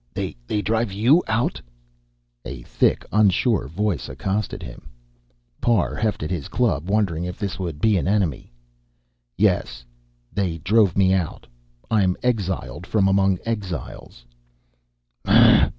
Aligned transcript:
They 0.15 0.63
drive 0.63 0.91
you 0.91 1.21
out?" 1.27 1.61
a 2.43 2.63
thick, 2.63 3.05
unsure 3.11 3.67
voice 3.67 4.09
accosted 4.09 4.63
him. 4.63 4.89
Parr 5.61 5.93
hefted 5.95 6.31
his 6.31 6.47
club, 6.47 6.89
wondering 6.89 7.23
if 7.25 7.37
this 7.37 7.59
would 7.59 7.79
be 7.79 7.97
an 7.97 8.07
enemy. 8.07 8.51
"Yes. 9.37 9.85
They 10.33 10.57
drove 10.57 10.97
me 10.97 11.13
out. 11.13 11.45
I'm 11.91 12.17
exiled 12.23 12.87
from 12.87 13.07
among 13.07 13.37
exiles." 13.45 14.25